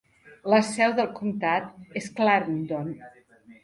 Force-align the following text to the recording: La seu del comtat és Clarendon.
La 0.53 0.61
seu 0.69 0.95
del 1.01 1.11
comtat 1.21 1.71
és 2.03 2.11
Clarendon. 2.19 2.95